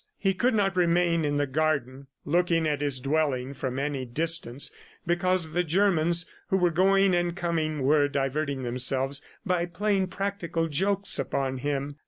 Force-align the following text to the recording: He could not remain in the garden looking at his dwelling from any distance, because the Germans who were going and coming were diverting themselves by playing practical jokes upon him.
He 0.17 0.33
could 0.33 0.55
not 0.55 0.75
remain 0.75 1.23
in 1.23 1.37
the 1.37 1.45
garden 1.45 2.07
looking 2.25 2.67
at 2.67 2.81
his 2.81 2.99
dwelling 2.99 3.53
from 3.53 3.77
any 3.77 4.03
distance, 4.03 4.71
because 5.05 5.51
the 5.53 5.63
Germans 5.63 6.25
who 6.47 6.57
were 6.57 6.71
going 6.71 7.13
and 7.13 7.35
coming 7.35 7.83
were 7.83 8.07
diverting 8.07 8.63
themselves 8.63 9.21
by 9.45 9.67
playing 9.67 10.07
practical 10.07 10.67
jokes 10.67 11.19
upon 11.19 11.59
him. 11.59 11.97